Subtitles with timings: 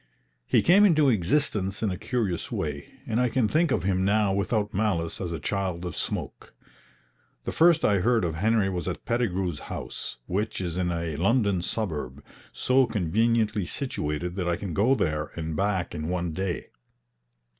[0.47, 4.33] He came into existence in a curious way, and I can think of him now
[4.33, 6.55] without malice as a child of smoke.
[7.43, 11.61] The first I heard of Henry was at Pettigrew's house, which is in a London
[11.61, 16.69] suburb, so conveniently situated that I can go there and back in one day.